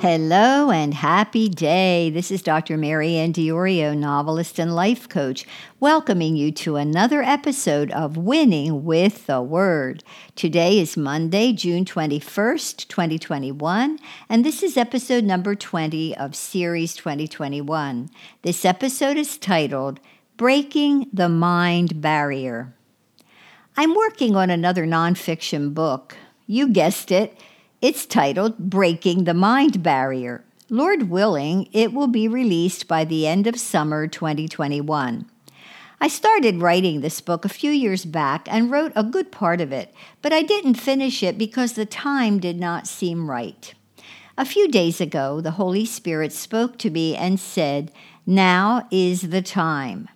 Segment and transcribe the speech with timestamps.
[0.00, 2.08] Hello and happy day.
[2.08, 2.76] This is Dr.
[2.76, 5.44] Mary Ann Diorio, novelist and life coach,
[5.80, 10.04] welcoming you to another episode of Winning with the Word.
[10.36, 13.98] Today is Monday, June 21st, 2021,
[14.28, 18.08] and this is episode number 20 of Series 2021.
[18.42, 19.98] This episode is titled
[20.36, 22.72] Breaking the Mind Barrier.
[23.76, 26.16] I'm working on another nonfiction book.
[26.46, 27.36] You guessed it.
[27.80, 30.44] It's titled Breaking the Mind Barrier.
[30.68, 35.30] Lord willing, it will be released by the end of summer 2021.
[36.00, 39.70] I started writing this book a few years back and wrote a good part of
[39.70, 43.72] it, but I didn't finish it because the time did not seem right.
[44.36, 47.92] A few days ago, the Holy Spirit spoke to me and said,
[48.26, 50.08] Now is the time.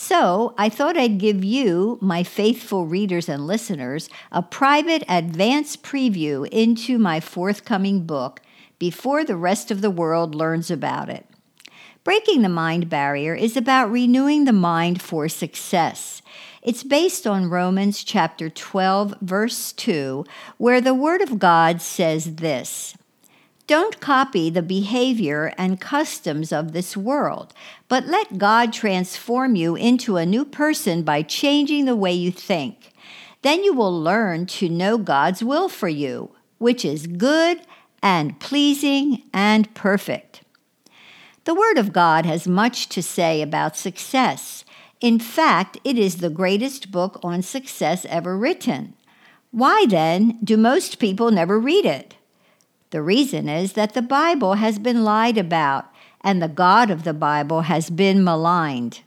[0.00, 6.48] So I thought I'd give you, my faithful readers and listeners, a private advance preview
[6.50, 8.40] into my forthcoming book
[8.78, 11.26] before the rest of the world learns about it.
[12.04, 16.22] Breaking the Mind Barrier is about renewing the mind for success.
[16.62, 20.24] It's based on Romans chapter 12, verse 2,
[20.58, 22.94] where the Word of God says this
[23.68, 27.52] don't copy the behavior and customs of this world,
[27.86, 32.92] but let God transform you into a new person by changing the way you think.
[33.42, 37.60] Then you will learn to know God's will for you, which is good
[38.02, 40.42] and pleasing and perfect.
[41.44, 44.64] The Word of God has much to say about success.
[45.02, 48.94] In fact, it is the greatest book on success ever written.
[49.50, 52.14] Why then do most people never read it?
[52.90, 55.86] The reason is that the Bible has been lied about
[56.22, 59.00] and the God of the Bible has been maligned.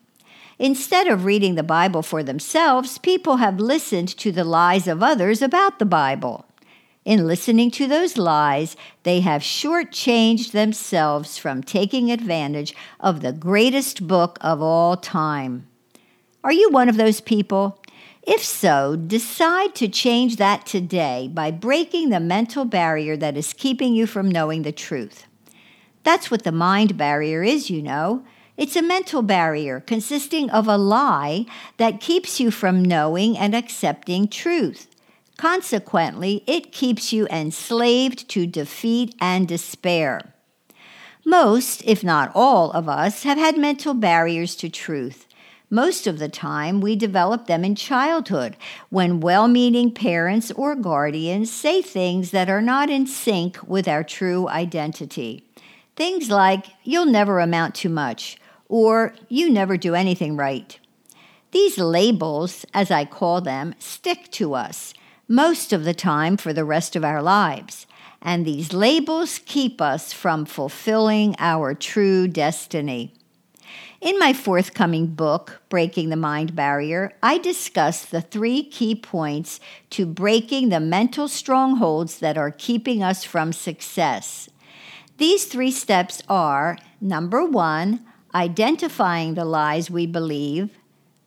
[0.60, 5.42] Instead of reading the Bible for themselves, people have listened to the lies of others
[5.42, 6.46] about the Bible.
[7.04, 14.08] In listening to those lies, they have shortchanged themselves from taking advantage of the greatest
[14.08, 15.68] book of all time.
[16.44, 17.81] Are you one of those people?
[18.24, 23.96] If so, decide to change that today by breaking the mental barrier that is keeping
[23.96, 25.26] you from knowing the truth.
[26.04, 28.24] That's what the mind barrier is, you know.
[28.58, 31.46] It's a mental barrier consisting of a lie
[31.78, 34.88] that keeps you from knowing and accepting truth.
[35.38, 40.36] Consequently, it keeps you enslaved to defeat and despair.
[41.26, 45.26] Most, if not all, of us have had mental barriers to truth.
[45.74, 48.58] Most of the time, we develop them in childhood
[48.90, 54.04] when well meaning parents or guardians say things that are not in sync with our
[54.04, 55.48] true identity.
[55.96, 58.36] Things like, you'll never amount to much,
[58.68, 60.78] or you never do anything right.
[61.52, 64.94] These labels, as I call them, stick to us
[65.30, 67.88] most of the time for the rest of our lives.
[68.22, 73.14] And these labels keep us from fulfilling our true destiny.
[74.02, 79.60] In my forthcoming book, Breaking the Mind Barrier, I discuss the three key points
[79.92, 84.50] to breaking the mental strongholds that are keeping us from success.
[85.20, 88.04] These three steps are number one,
[88.34, 90.76] identifying the lies we believe,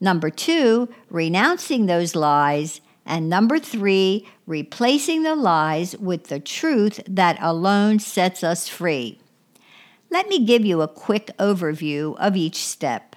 [0.01, 7.39] number two, renouncing those lies, and number three, replacing the lies with the truth that
[7.41, 9.21] alone sets us free.
[10.11, 13.17] Let me give you a quick overview of each step.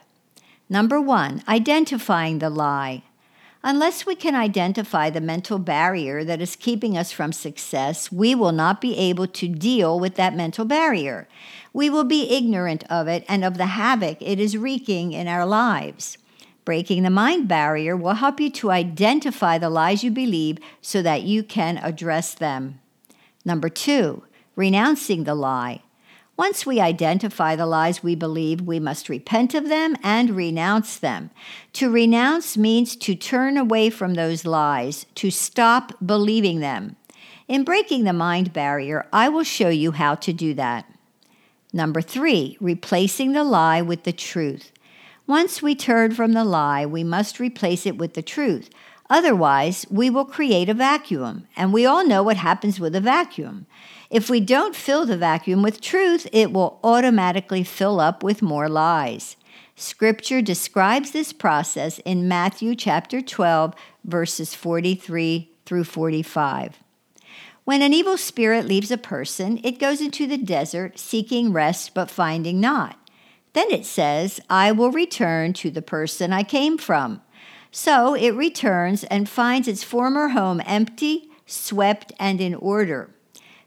[0.69, 3.03] Number one, identifying the lie.
[3.63, 8.51] Unless we can identify the mental barrier that is keeping us from success, we will
[8.51, 11.27] not be able to deal with that mental barrier.
[11.73, 15.45] We will be ignorant of it and of the havoc it is wreaking in our
[15.45, 16.17] lives.
[16.65, 21.23] Breaking the mind barrier will help you to identify the lies you believe so that
[21.23, 22.79] you can address them.
[23.45, 24.23] Number two,
[24.55, 25.81] renouncing the lie.
[26.37, 31.31] Once we identify the lies we believe, we must repent of them and renounce them.
[31.73, 36.95] To renounce means to turn away from those lies, to stop believing them.
[37.47, 40.85] In breaking the mind barrier, I will show you how to do that.
[41.73, 44.71] Number three, replacing the lie with the truth.
[45.25, 48.69] Once we turn from the lie, we must replace it with the truth.
[49.09, 53.65] Otherwise, we will create a vacuum, and we all know what happens with a vacuum.
[54.09, 58.67] If we don't fill the vacuum with truth, it will automatically fill up with more
[58.67, 59.37] lies.
[59.75, 63.73] Scripture describes this process in Matthew chapter 12,
[64.03, 66.79] verses 43 through 45.
[67.63, 72.09] When an evil spirit leaves a person, it goes into the desert seeking rest but
[72.09, 72.97] finding not.
[73.53, 77.21] Then it says, I will return to the person I came from.
[77.71, 83.09] So it returns and finds its former home empty, swept, and in order.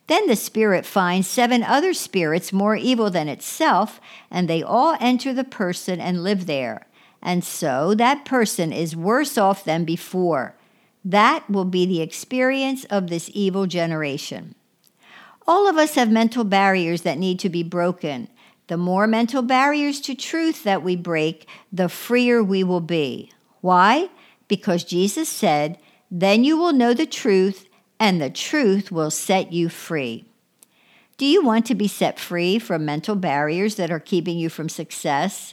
[0.07, 4.01] Then the spirit finds seven other spirits more evil than itself,
[4.31, 6.87] and they all enter the person and live there.
[7.23, 10.57] And so that person is worse off than before.
[11.05, 14.55] That will be the experience of this evil generation.
[15.47, 18.29] All of us have mental barriers that need to be broken.
[18.67, 23.33] The more mental barriers to truth that we break, the freer we will be.
[23.61, 24.09] Why?
[24.49, 25.79] Because Jesus said,
[26.11, 27.69] Then you will know the truth,
[27.99, 30.25] and the truth will set you free.
[31.19, 34.71] Do you want to be set free from mental barriers that are keeping you from
[34.71, 35.53] success?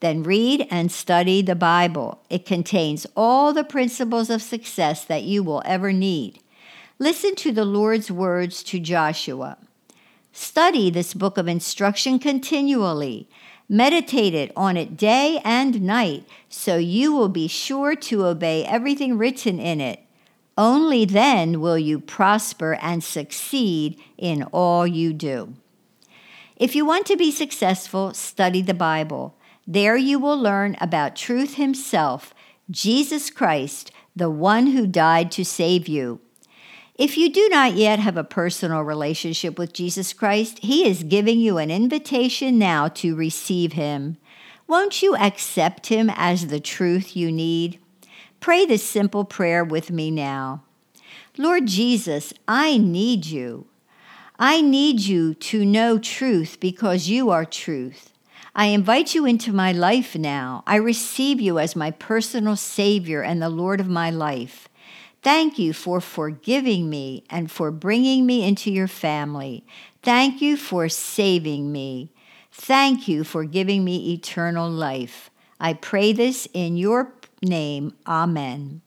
[0.00, 2.22] Then read and study the Bible.
[2.30, 6.38] It contains all the principles of success that you will ever need.
[7.00, 9.58] Listen to the Lord's words to Joshua.
[10.32, 13.28] Study this book of instruction continually.
[13.68, 19.58] Meditate on it day and night, so you will be sure to obey everything written
[19.58, 20.00] in it.
[20.56, 25.54] Only then will you prosper and succeed in all you do.
[26.56, 29.36] If you want to be successful, study the Bible.
[29.66, 32.34] There you will learn about truth himself,
[32.70, 36.20] Jesus Christ, the one who died to save you.
[36.98, 41.38] If you do not yet have a personal relationship with Jesus Christ, He is giving
[41.38, 44.16] you an invitation now to receive Him.
[44.66, 47.78] Won't you accept Him as the truth you need?
[48.40, 50.64] Pray this simple prayer with me now.
[51.36, 53.68] Lord Jesus, I need you.
[54.36, 58.12] I need you to know truth because you are truth.
[58.56, 60.64] I invite you into my life now.
[60.66, 64.67] I receive you as my personal Savior and the Lord of my life.
[65.22, 69.64] Thank you for forgiving me and for bringing me into your family.
[70.02, 72.12] Thank you for saving me.
[72.52, 75.30] Thank you for giving me eternal life.
[75.60, 77.12] I pray this in your
[77.42, 77.94] name.
[78.06, 78.82] Amen.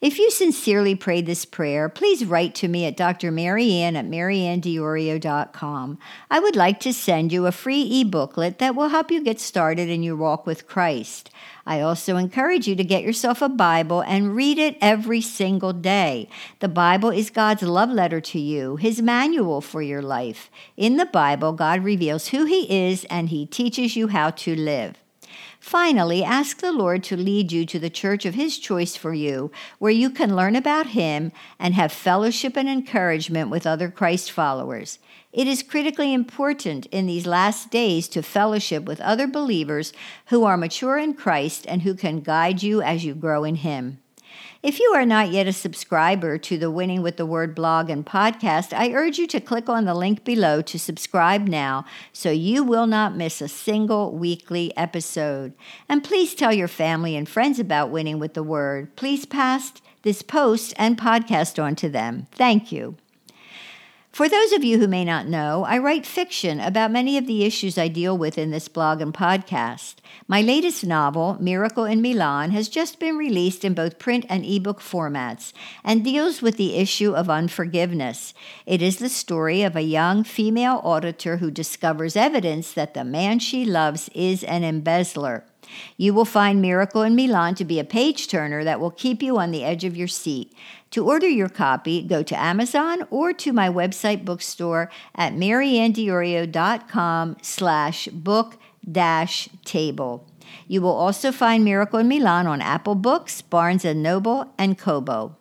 [0.00, 3.30] If you sincerely prayed this prayer, please write to me at Dr.
[3.30, 5.98] MaryAnn at maryanndiorio.com.
[6.30, 9.88] I would like to send you a free e-booklet that will help you get started
[9.88, 11.30] in your walk with Christ.
[11.64, 16.28] I also encourage you to get yourself a Bible and read it every single day.
[16.58, 20.50] The Bible is God's love letter to you, His manual for your life.
[20.76, 25.01] In the Bible, God reveals who He is and He teaches you how to live.
[25.62, 29.52] Finally, ask the Lord to lead you to the church of His choice for you,
[29.78, 34.98] where you can learn about Him and have fellowship and encouragement with other Christ followers.
[35.32, 39.92] It is critically important in these last days to fellowship with other believers
[40.26, 44.01] who are mature in Christ and who can guide you as you grow in Him.
[44.62, 48.06] If you are not yet a subscriber to the Winning with the Word blog and
[48.06, 52.62] podcast, I urge you to click on the link below to subscribe now so you
[52.62, 55.52] will not miss a single weekly episode.
[55.88, 58.94] And please tell your family and friends about Winning with the Word.
[58.96, 62.26] Please pass this post and podcast on to them.
[62.32, 62.96] Thank you.
[64.12, 67.44] For those of you who may not know, I write fiction about many of the
[67.46, 69.94] issues I deal with in this blog and podcast.
[70.28, 74.80] My latest novel, Miracle in Milan, has just been released in both print and ebook
[74.80, 78.34] formats and deals with the issue of unforgiveness.
[78.66, 83.38] It is the story of a young female auditor who discovers evidence that the man
[83.38, 85.46] she loves is an embezzler.
[85.96, 89.38] You will find Miracle in Milan to be a page turner that will keep you
[89.38, 90.52] on the edge of your seat.
[90.92, 98.08] To order your copy, go to Amazon or to my website bookstore at maryanndiorio.com slash
[98.08, 98.58] book
[98.90, 100.26] dash table.
[100.68, 105.36] You will also find Miracle in Milan on Apple Books, Barnes & Noble, and Kobo.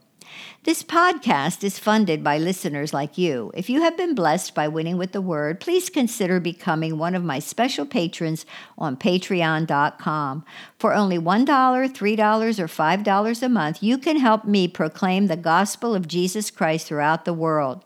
[0.63, 3.51] This podcast is funded by listeners like you.
[3.55, 7.23] If you have been blessed by winning with the word, please consider becoming one of
[7.23, 8.45] my special patrons
[8.77, 10.45] on patreon.com.
[10.77, 15.95] For only $1, $3, or $5 a month, you can help me proclaim the gospel
[15.95, 17.83] of Jesus Christ throughout the world.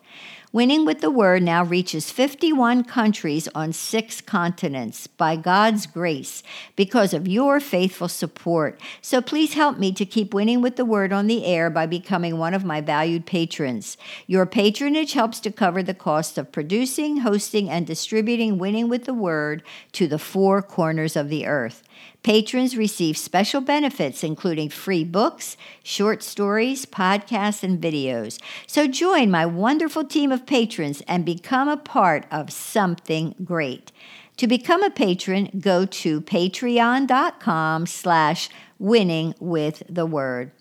[0.56, 6.44] Winning with the Word now reaches 51 countries on six continents by God's grace
[6.78, 8.80] because of your faithful support.
[9.02, 12.38] So please help me to keep winning with the Word on the air by becoming
[12.38, 13.98] one of my valued patrons.
[14.28, 19.14] Your patronage helps to cover the cost of producing, hosting, and distributing Winning with the
[19.14, 21.84] Word to the four corners of the earth.
[22.26, 28.42] Patrons receive special benefits, including free books, short stories, podcasts, and videos.
[28.66, 33.92] So join my wonderful team of patrons and become a part of something great.
[34.38, 40.52] To become a patron, go to patreon.com slash winning with the word.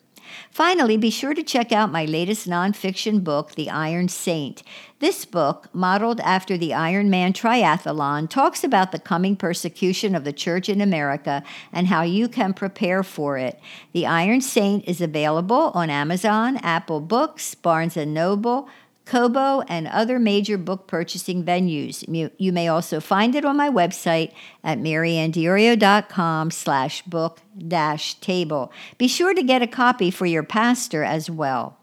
[0.51, 4.63] Finally, be sure to check out my latest nonfiction book, The Iron Saint.
[4.99, 10.33] This book, modeled after the Iron Man triathlon, talks about the coming persecution of the
[10.33, 13.61] church in America and how you can prepare for it.
[13.93, 18.69] The Iron Saint is available on Amazon, Apple Books, Barnes & Noble,
[19.05, 22.05] Kobo, and other major book purchasing venues.
[22.39, 24.33] You, may also find it on my website
[24.63, 28.73] at maryanndiorio.com slash book dash table.
[28.97, 31.79] Be sure to get a copy for your pastor as well.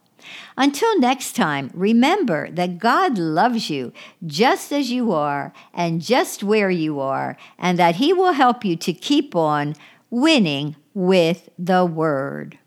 [0.58, 3.92] Until next time, remember that God loves you
[4.26, 8.76] just as you are and just where you are, and that He will help you
[8.78, 9.76] to keep on
[10.10, 12.58] winning with the Word.